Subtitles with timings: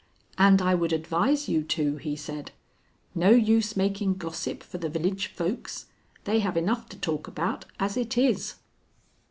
[0.39, 2.49] "And I would advise you to," he said.
[3.13, 5.89] "No use making gossip for the village folks.
[6.23, 8.55] They have enough to talk about as it is."